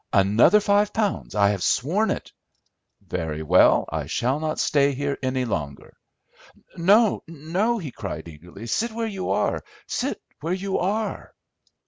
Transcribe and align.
"Another 0.11 0.59
five 0.59 0.93
pounds, 0.93 1.35
I 1.35 1.49
have 1.49 1.61
sworn 1.61 2.09
it." 2.09 2.31
"Very 3.07 3.43
well, 3.43 3.85
I 3.89 4.07
shall 4.07 4.39
not 4.39 4.57
stay 4.57 4.93
here 4.95 5.15
any 5.21 5.45
longer." 5.45 5.95
"No, 6.75 7.21
no," 7.27 7.77
he 7.77 7.91
cried 7.91 8.27
eagerly; 8.27 8.65
"sit 8.65 8.91
where 8.91 9.05
you 9.05 9.29
are, 9.29 9.63
sit 9.85 10.19
where 10.39 10.53
you 10.55 10.79
are." 10.79 11.35